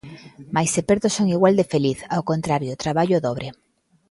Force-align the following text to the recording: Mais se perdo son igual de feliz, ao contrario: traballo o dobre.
Mais 0.53 0.69
se 0.75 0.81
perdo 0.89 1.07
son 1.15 1.27
igual 1.35 1.53
de 1.59 1.69
feliz, 1.73 1.97
ao 2.15 2.27
contrario: 2.31 2.79
traballo 2.83 3.15
o 3.17 3.23
dobre. 3.27 3.47